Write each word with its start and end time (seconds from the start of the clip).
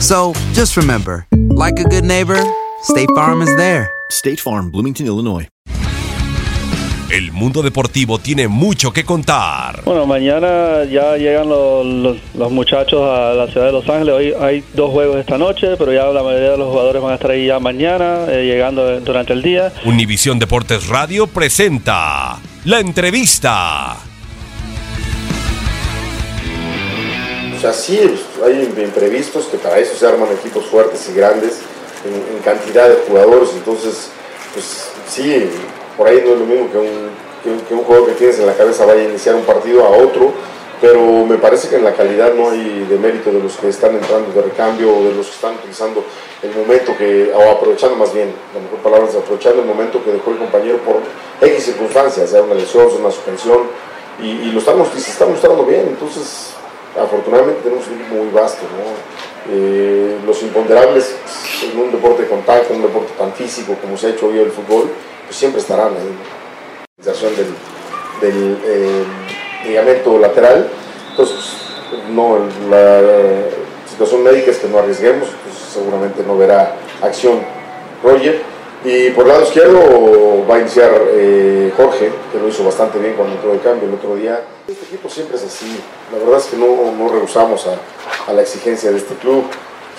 So 0.00 0.32
just 0.52 0.76
remember, 0.76 1.26
like 1.50 1.78
a 1.80 1.84
good 1.84 2.04
neighbor, 2.04 2.38
State 2.82 3.08
Farm 3.14 3.42
is 3.42 3.54
there. 3.56 3.90
State 4.10 4.38
Farm, 4.40 4.70
Bloomington, 4.70 5.06
Illinois. 5.06 5.48
El 7.10 7.30
mundo 7.32 7.62
deportivo 7.62 8.18
tiene 8.18 8.46
mucho 8.48 8.92
que 8.92 9.04
contar. 9.04 9.82
Bueno, 9.84 10.06
mañana 10.06 10.84
ya 10.84 11.16
llegan 11.16 11.48
los, 11.48 11.86
los- 11.86 12.16
los 12.34 12.52
muchachos 12.52 13.00
a 13.02 13.32
la 13.32 13.46
ciudad 13.46 13.66
de 13.66 13.72
Los 13.72 13.88
Ángeles. 13.88 14.14
Hoy 14.14 14.34
hay 14.40 14.64
dos 14.74 14.90
juegos 14.90 15.16
esta 15.18 15.38
noche, 15.38 15.76
pero 15.78 15.92
ya 15.92 16.04
la 16.06 16.22
mayoría 16.22 16.50
de 16.50 16.58
los 16.58 16.68
jugadores 16.68 17.00
van 17.02 17.12
a 17.12 17.14
estar 17.14 17.30
ahí 17.30 17.46
ya 17.46 17.58
mañana, 17.60 18.26
eh, 18.28 18.44
llegando 18.44 19.00
durante 19.00 19.32
el 19.32 19.42
día. 19.42 19.72
Univisión 19.84 20.38
Deportes 20.40 20.88
Radio 20.88 21.26
presenta 21.28 22.38
la 22.64 22.80
entrevista. 22.80 23.96
O 27.56 27.60
sea, 27.60 27.72
sí, 27.72 27.98
pues, 27.98 28.46
hay 28.46 28.62
imprevistos 28.62 29.46
que 29.46 29.56
para 29.56 29.78
eso 29.78 29.94
se 29.96 30.06
arman 30.06 30.30
equipos 30.32 30.66
fuertes 30.66 31.08
y 31.08 31.14
grandes 31.14 31.60
en, 32.04 32.42
cantidad 32.42 32.88
de 32.88 32.96
jugadores. 33.08 33.50
Entonces, 33.54 34.10
pues 34.52 34.88
sí, 35.08 35.48
por 35.96 36.06
ahí 36.06 36.22
no 36.24 36.34
es 36.34 36.40
lo 36.40 36.46
mismo 36.46 36.70
que 36.70 36.78
un, 36.78 37.10
que 37.42 37.64
que 37.68 37.74
jugador 37.74 38.08
que 38.08 38.14
tienes 38.14 38.38
en 38.38 38.46
la 38.46 38.54
cabeza 38.54 38.84
vaya 38.84 39.00
a 39.00 39.04
iniciar 39.04 39.34
un 39.34 39.42
partido 39.42 39.84
a 39.84 39.90
otro, 39.90 40.32
pero 40.80 41.24
me 41.24 41.38
parece 41.38 41.68
que 41.68 41.76
en 41.76 41.84
la 41.84 41.94
calidad 41.94 42.34
no 42.34 42.50
hay 42.50 42.86
de 42.88 42.98
mérito 42.98 43.30
de 43.30 43.40
los 43.40 43.56
que 43.56 43.68
están 43.68 43.94
entrando 43.94 44.32
de 44.32 44.42
recambio 44.42 44.94
o 44.94 45.04
de 45.04 45.14
los 45.14 45.26
que 45.26 45.34
están 45.34 45.54
utilizando 45.54 46.04
el 46.42 46.54
momento 46.54 46.96
que, 46.98 47.32
o 47.32 47.50
aprovechando 47.50 47.96
más 47.96 48.12
bien, 48.12 48.32
la 48.54 48.60
mejor 48.60 48.78
palabra 48.80 49.08
es 49.08 49.14
aprovechando 49.14 49.62
el 49.62 49.68
momento 49.68 50.04
que 50.04 50.12
dejó 50.12 50.32
el 50.32 50.38
compañero 50.38 50.78
por 50.78 50.96
X 51.40 51.64
circunstancias, 51.64 52.28
sea 52.28 52.42
una 52.42 52.54
lesión, 52.54 52.90
sea 52.90 52.98
una 52.98 53.10
suspensión, 53.10 53.60
y, 54.20 54.50
lo 54.50 54.60
y 54.60 55.00
se 55.00 55.10
está 55.10 55.26
mostrando 55.26 55.64
bien, 55.64 55.88
entonces 55.88 56.54
afortunadamente 56.98 57.62
tenemos 57.62 57.86
un 57.88 57.94
equipo 57.94 58.14
muy 58.16 58.32
vasto. 58.32 58.66
Eh, 59.48 60.18
los 60.26 60.42
imponderables 60.42 61.14
en 61.62 61.78
un 61.78 61.92
deporte 61.92 62.22
de 62.22 62.28
contacto, 62.28 62.72
en 62.72 62.80
un 62.80 62.86
deporte 62.86 63.12
tan 63.16 63.32
físico 63.32 63.76
como 63.80 63.96
se 63.96 64.08
ha 64.08 64.10
hecho 64.10 64.26
hoy 64.26 64.38
el 64.40 64.50
fútbol, 64.50 64.90
pues 65.24 65.36
siempre 65.36 65.60
estarán 65.60 65.88
ahí. 65.88 66.18
La 67.04 67.12
utilización 67.12 67.32
del, 68.20 68.58
eh, 68.64 69.04
ligamento 69.64 70.18
lateral, 70.18 70.68
entonces 71.10 71.56
no, 72.10 72.38
la 72.70 73.00
situación 73.88 74.22
médica 74.22 74.50
es 74.50 74.58
que 74.58 74.68
no 74.68 74.78
arriesguemos, 74.78 75.28
pues 75.44 75.56
seguramente 75.72 76.22
no 76.26 76.36
verá 76.36 76.76
acción 77.02 77.40
Roger. 78.02 78.55
Y 78.84 79.10
por 79.10 79.24
el 79.24 79.30
lado 79.32 79.42
izquierdo 79.42 80.46
va 80.48 80.56
a 80.56 80.58
iniciar 80.60 80.92
eh, 81.08 81.72
Jorge, 81.76 82.12
que 82.32 82.38
lo 82.38 82.48
hizo 82.48 82.64
bastante 82.64 82.98
bien 82.98 83.14
cuando 83.14 83.34
entró 83.34 83.52
de 83.52 83.58
cambio 83.58 83.88
el 83.88 83.94
otro 83.94 84.14
día. 84.14 84.42
Este 84.68 84.84
equipo 84.84 85.08
siempre 85.08 85.36
es 85.36 85.44
así. 85.44 85.80
La 86.12 86.18
verdad 86.18 86.38
es 86.38 86.46
que 86.46 86.56
no, 86.56 86.92
no 86.92 87.08
rehusamos 87.08 87.66
a, 87.66 88.30
a 88.30 88.32
la 88.32 88.42
exigencia 88.42 88.90
de 88.92 88.98
este 88.98 89.14
club. 89.14 89.44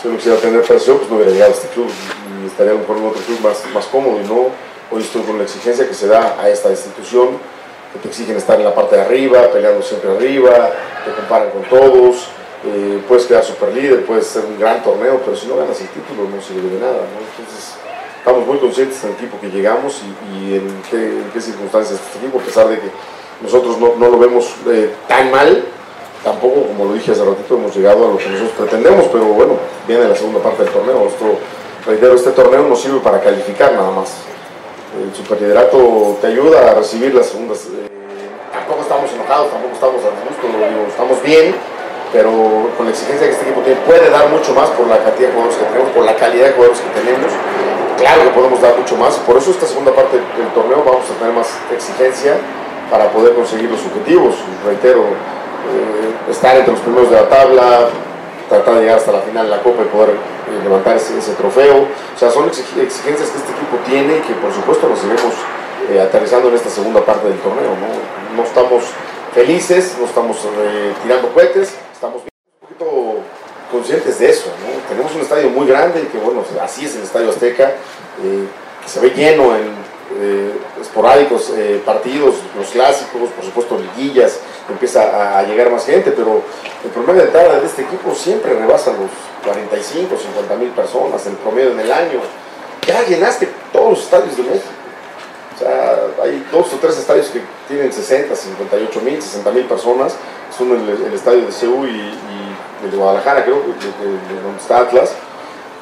Si 0.00 0.06
uno 0.06 0.16
quisiera 0.18 0.38
tener 0.38 0.62
presión, 0.62 0.98
pues 0.98 1.10
no 1.10 1.16
hubiera 1.16 1.32
llegado 1.32 1.50
a 1.52 1.54
este 1.54 1.68
club 1.68 1.88
y 2.42 2.46
estaría 2.46 2.72
a 2.72 2.74
lo 2.74 2.80
mejor 2.80 2.98
en 2.98 3.06
otro 3.06 3.22
club 3.22 3.40
más, 3.40 3.64
más 3.74 3.86
cómodo. 3.86 4.20
Y 4.20 4.26
no, 4.28 4.50
hoy 4.92 5.02
estoy 5.02 5.22
con 5.22 5.38
la 5.38 5.44
exigencia 5.44 5.88
que 5.88 5.94
se 5.94 6.06
da 6.06 6.36
a 6.40 6.48
esta 6.48 6.70
institución, 6.70 7.38
que 7.92 7.98
te 7.98 8.08
exigen 8.08 8.36
estar 8.36 8.56
en 8.58 8.64
la 8.66 8.74
parte 8.74 8.94
de 8.96 9.02
arriba, 9.02 9.50
peleando 9.52 9.82
siempre 9.82 10.10
arriba, 10.12 10.70
te 11.04 11.10
comparan 11.12 11.50
con 11.50 11.62
todos. 11.64 12.28
eh, 12.66 13.00
puedes 13.08 13.26
quedar 13.26 13.44
super 13.44 13.72
líder, 13.72 14.04
puedes 14.04 14.26
ser 14.26 14.44
un 14.44 14.58
gran 14.58 14.82
torneo, 14.82 15.20
pero 15.24 15.36
si 15.36 15.46
no 15.46 15.56
ganas 15.56 15.80
el 15.80 15.88
título 15.88 16.28
no 16.28 16.40
sirve 16.42 16.68
de 16.68 16.80
nada. 16.80 17.02
¿no? 17.02 17.18
Entonces, 17.18 17.74
estamos 18.26 18.44
muy 18.44 18.58
conscientes 18.58 19.00
del 19.02 19.12
equipo 19.12 19.38
que 19.40 19.46
llegamos 19.46 20.02
y, 20.34 20.56
en, 20.56 20.82
qué, 20.90 21.40
circunstancias 21.40 22.00
este 22.04 22.18
equipo, 22.18 22.40
a 22.40 22.42
pesar 22.42 22.66
de 22.66 22.80
que 22.80 22.90
nosotros 23.40 23.78
no, 23.78 23.94
lo 23.94 24.18
vemos 24.18 24.52
eh, 24.68 24.90
tan 25.06 25.30
mal, 25.30 25.62
tampoco, 26.24 26.66
como 26.66 26.86
lo 26.86 26.94
dije 26.94 27.12
hace 27.12 27.24
ratito, 27.24 27.54
hemos 27.54 27.76
llegado 27.76 28.04
a 28.04 28.10
lo 28.10 28.18
que 28.18 28.26
nosotros 28.26 28.50
pretendemos, 28.58 29.04
pero 29.12 29.26
bueno, 29.26 29.54
viene 29.86 30.08
la 30.08 30.16
segunda 30.16 30.40
parte 30.40 30.64
del 30.64 30.72
torneo. 30.72 31.06
Esto, 31.06 31.38
reitero, 31.86 32.16
este 32.16 32.32
torneo 32.32 32.66
no 32.66 32.74
sirve 32.74 32.98
para 32.98 33.20
calificar 33.20 33.72
nada 33.74 33.92
más. 33.92 34.10
El 34.98 35.14
superliderato 35.14 36.18
te 36.20 36.26
ayuda 36.26 36.72
a 36.72 36.74
recibir 36.74 37.14
las 37.14 37.26
segundas. 37.26 37.60
Eh, 37.66 37.86
tampoco 38.52 38.82
estamos 38.82 39.12
enojados, 39.12 39.52
tampoco 39.52 39.74
estamos 39.74 40.02
a 40.02 40.10
disgusto, 40.10 40.46
estamos 40.88 41.22
bien, 41.22 41.54
pero 42.12 42.32
con 42.76 42.86
la 42.86 42.90
exigencia 42.90 43.28
que 43.28 43.34
este 43.34 43.44
equipo 43.44 43.60
tiene, 43.60 43.78
puede 43.82 44.10
dar 44.10 44.28
mucho 44.30 44.52
más 44.52 44.68
por 44.70 44.88
la 44.88 44.98
cantidad 44.98 45.28
de 45.28 45.34
jugadores 45.34 45.58
que 45.58 45.64
tenemos, 45.66 45.90
por 45.92 46.04
la 46.04 46.16
calidad 46.16 46.46
de 46.46 46.52
jugadores 46.54 46.80
que 46.80 47.00
tenemos 47.00 47.30
claro 47.96 48.24
que 48.24 48.30
podemos 48.30 48.60
dar 48.60 48.76
mucho 48.76 48.96
más. 48.96 49.14
Por 49.16 49.36
eso 49.36 49.50
esta 49.50 49.66
segunda 49.66 49.92
parte 49.92 50.16
del 50.16 50.48
torneo 50.54 50.82
vamos 50.84 51.04
a 51.10 51.18
tener 51.18 51.32
más 51.34 51.48
exigencia 51.72 52.34
para 52.90 53.10
poder 53.10 53.34
conseguir 53.34 53.70
los 53.70 53.80
objetivos. 53.84 54.36
Reitero, 54.64 55.02
eh, 55.02 56.30
estar 56.30 56.56
entre 56.56 56.72
los 56.72 56.80
primeros 56.80 57.10
de 57.10 57.16
la 57.16 57.28
tabla, 57.28 57.88
tratar 58.48 58.74
de 58.74 58.80
llegar 58.82 58.98
hasta 58.98 59.12
la 59.12 59.20
final 59.20 59.46
de 59.46 59.56
la 59.56 59.62
Copa 59.62 59.82
y 59.82 59.86
poder 59.86 60.10
eh, 60.10 60.62
levantar 60.62 60.96
ese, 60.96 61.32
trofeo. 61.32 61.86
O 62.14 62.18
sea, 62.18 62.30
son 62.30 62.48
exigencias 62.48 63.30
que 63.30 63.38
este 63.38 63.52
equipo 63.52 63.76
tiene 63.86 64.18
y 64.18 64.20
que 64.20 64.34
por 64.34 64.52
supuesto 64.52 64.88
las 64.88 65.02
iremos 65.02 65.34
eh, 65.90 66.00
aterrizando 66.00 66.48
en 66.48 66.54
esta 66.54 66.70
segunda 66.70 67.04
parte 67.04 67.28
del 67.28 67.38
torneo. 67.38 67.70
No, 67.70 68.36
no 68.36 68.42
estamos 68.42 68.84
felices, 69.34 69.96
no 69.98 70.06
estamos 70.06 70.38
tirando 71.02 71.28
cohetes, 71.28 71.74
estamos 71.92 72.22
conscientes 73.76 74.18
de 74.18 74.30
eso. 74.30 74.50
Tenemos 74.88 75.14
un 75.14 75.20
estadio 75.20 75.50
muy 75.50 75.66
grande 75.66 76.08
que, 76.08 76.18
bueno, 76.18 76.42
así 76.62 76.86
es 76.86 76.96
el 76.96 77.02
estadio 77.02 77.28
Azteca, 77.28 77.74
eh, 78.24 78.46
se 78.86 79.00
ve 79.00 79.10
lleno 79.10 79.54
en 79.54 79.86
eh, 80.18 80.52
esporádicos 80.80 81.52
eh, 81.56 81.82
partidos, 81.84 82.36
los 82.56 82.68
clásicos, 82.68 83.28
por 83.30 83.44
supuesto, 83.44 83.78
liguillas, 83.78 84.38
empieza 84.68 85.38
a, 85.38 85.42
llegar 85.42 85.70
más 85.70 85.84
gente, 85.84 86.10
pero 86.12 86.42
el 86.84 86.90
promedio 86.90 87.20
de 87.20 87.26
entrada 87.26 87.60
de 87.60 87.66
este 87.66 87.82
equipo 87.82 88.14
siempre 88.14 88.54
rebasa 88.54 88.92
los 88.92 89.10
45, 89.44 90.16
50 90.16 90.56
mil 90.56 90.70
personas, 90.70 91.26
el 91.26 91.34
promedio 91.34 91.72
en 91.72 91.80
el 91.80 91.92
año. 91.92 92.20
Ya 92.86 93.04
llenaste 93.04 93.48
todos 93.72 93.90
los 93.90 94.02
estadios 94.04 94.36
de 94.36 94.42
México. 94.44 94.70
O 95.54 95.58
sea, 95.58 95.96
hay 96.22 96.46
dos 96.52 96.72
o 96.72 96.76
tres 96.76 96.98
estadios 96.98 97.28
que 97.28 97.40
tienen 97.66 97.92
60, 97.92 98.34
58 98.34 99.00
mil, 99.00 99.20
60 99.20 99.50
mil 99.50 99.64
personas. 99.64 100.14
Son 100.56 100.70
el, 100.70 101.06
el 101.06 101.14
estadio 101.14 101.46
de 101.46 101.52
Seúl 101.52 101.88
y 101.88 102.35
de 102.82 102.96
Guadalajara, 102.96 103.44
creo, 103.44 103.56
de, 103.56 103.64
de, 103.64 104.42
donde 104.42 104.58
está 104.60 104.80
Atlas. 104.80 105.12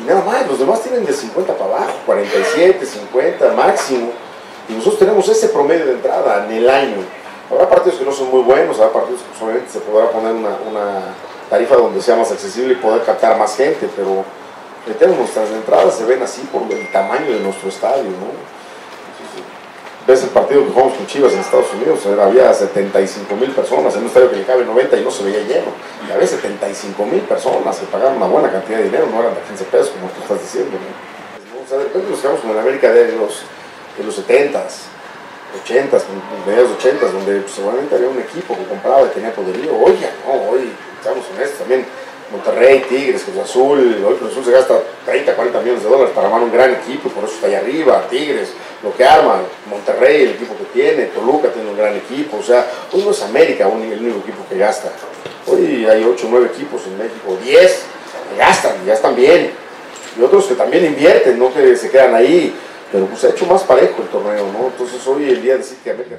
Y 0.00 0.04
nada 0.06 0.22
más, 0.24 0.46
los 0.46 0.58
demás 0.58 0.80
tienen 0.82 1.04
de 1.04 1.12
50 1.12 1.52
para 1.54 1.76
abajo, 1.76 1.92
47, 2.06 2.84
50 2.86 3.52
máximo. 3.52 4.10
Y 4.68 4.74
nosotros 4.74 4.98
tenemos 4.98 5.28
ese 5.28 5.48
promedio 5.48 5.86
de 5.86 5.92
entrada 5.92 6.46
en 6.46 6.52
el 6.52 6.68
año. 6.68 6.96
Habrá 7.50 7.68
partidos 7.68 7.98
que 7.98 8.04
no 8.04 8.12
son 8.12 8.30
muy 8.30 8.42
buenos, 8.42 8.78
habrá 8.78 8.92
partidos 8.92 9.22
que 9.22 9.38
solamente 9.38 9.70
se 9.70 9.80
podrá 9.80 10.10
poner 10.10 10.32
una, 10.32 10.50
una 10.70 11.14
tarifa 11.48 11.76
donde 11.76 12.02
sea 12.02 12.16
más 12.16 12.30
accesible 12.30 12.74
y 12.74 12.76
poder 12.76 13.02
captar 13.04 13.38
más 13.38 13.56
gente, 13.56 13.88
pero 13.96 14.24
tenemos 14.94 15.18
nuestras 15.18 15.50
entradas 15.50 15.94
se 15.94 16.04
ven 16.04 16.22
así 16.22 16.42
por 16.52 16.62
el 16.70 16.90
tamaño 16.92 17.32
de 17.32 17.40
nuestro 17.40 17.68
estadio, 17.68 18.04
¿no? 18.04 18.32
Ves 20.08 20.22
el 20.22 20.30
partido 20.30 20.64
que 20.64 20.70
jugamos 20.72 20.94
con 20.94 21.06
Chivas 21.06 21.34
en 21.34 21.40
Estados 21.40 21.66
Unidos, 21.74 22.00
había 22.18 22.52
75 22.54 23.36
mil 23.36 23.50
personas 23.50 23.94
en 23.94 24.00
un 24.00 24.06
estadio 24.06 24.30
que 24.30 24.36
le 24.36 24.44
cabe 24.44 24.64
90 24.64 24.96
y 24.96 25.04
no 25.04 25.10
se 25.10 25.22
veía 25.22 25.40
lleno. 25.40 25.68
Y 26.08 26.10
había 26.10 26.26
75 26.26 27.04
mil 27.04 27.20
personas 27.20 27.76
que 27.76 27.84
pagaban 27.86 28.16
una 28.16 28.26
buena 28.26 28.50
cantidad 28.50 28.78
de 28.78 28.84
dinero, 28.84 29.06
no 29.12 29.20
eran 29.20 29.34
de 29.34 29.42
15 29.42 29.64
pesos 29.64 29.90
como 29.90 30.08
tú 30.08 30.22
estás 30.22 30.40
diciendo. 30.40 30.78
¿no? 30.80 31.60
O 31.60 31.68
sea, 31.68 31.76
de 31.76 31.84
repente 31.84 32.08
nos 32.10 32.20
quedamos 32.20 32.40
con 32.40 32.50
el 32.52 32.58
América 32.58 32.90
de 32.90 33.12
los, 33.12 33.44
de 33.98 34.04
los 34.04 34.16
70s, 34.16 34.88
80s, 35.68 36.02
mediados 36.46 36.70
80s, 36.80 37.12
donde 37.12 37.40
pues, 37.44 37.52
seguramente 37.52 37.94
había 37.94 38.08
un 38.08 38.18
equipo 38.18 38.56
que 38.56 38.64
compraba 38.64 39.04
y 39.04 39.10
tenía 39.12 39.34
poderío. 39.34 39.76
Ya 40.00 40.12
no, 40.24 40.48
hoy 40.48 40.72
estamos 40.96 41.26
honestos 41.36 41.58
también 41.58 41.84
Monterrey, 42.30 42.84
Tigres, 42.88 43.22
Cruz 43.22 43.38
Azul, 43.38 44.04
hoy 44.06 44.14
Cruz 44.16 44.32
Azul 44.32 44.44
se 44.44 44.52
gasta 44.52 44.80
30, 45.06 45.34
40 45.34 45.60
millones 45.60 45.82
de 45.82 45.88
dólares 45.88 46.12
para 46.14 46.26
armar 46.26 46.42
un 46.42 46.52
gran 46.52 46.72
equipo, 46.72 47.08
por 47.08 47.24
eso 47.24 47.34
está 47.34 47.46
ahí 47.46 47.54
arriba, 47.54 48.06
Tigres, 48.10 48.52
lo 48.82 48.94
que 48.94 49.04
arma, 49.04 49.40
Monterrey, 49.70 50.22
el 50.22 50.30
equipo 50.30 50.54
que 50.58 50.64
tiene, 50.78 51.06
Toluca 51.06 51.48
tiene 51.50 51.70
un 51.70 51.76
gran 51.78 51.96
equipo, 51.96 52.36
o 52.38 52.42
sea, 52.42 52.66
hoy 52.92 53.02
no 53.02 53.10
es 53.12 53.22
América 53.22 53.64
el 53.66 54.00
único 54.00 54.18
equipo 54.18 54.44
que 54.48 54.58
gasta, 54.58 54.92
hoy 55.46 55.86
hay 55.86 56.04
8 56.04 56.26
o 56.26 56.30
9 56.30 56.50
equipos 56.54 56.82
en 56.86 56.98
México, 56.98 57.38
10 57.42 57.82
que 58.30 58.38
gastan, 58.38 58.84
ya 58.86 58.92
están 58.92 59.16
bien, 59.16 59.50
y 60.18 60.22
otros 60.22 60.46
que 60.46 60.54
también 60.54 60.84
invierten, 60.84 61.38
no 61.38 61.52
que 61.52 61.76
se 61.76 61.90
quedan 61.90 62.14
ahí, 62.14 62.54
pero 62.92 63.06
pues 63.06 63.24
ha 63.24 63.30
hecho 63.30 63.46
más 63.46 63.62
parejo 63.62 64.02
el 64.02 64.08
torneo, 64.08 64.46
¿no? 64.52 64.66
Entonces 64.66 65.06
hoy 65.06 65.30
el 65.30 65.42
día 65.42 65.56
decir 65.56 65.78
que 65.82 65.90
América... 65.90 66.18